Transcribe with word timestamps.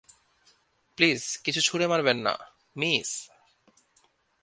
Please 0.95 1.37
কিছু 1.37 1.61
ছুড়ে 1.61 1.87
মারবেন 1.87 2.17
না, 2.17 2.33
মিস। 2.77 3.29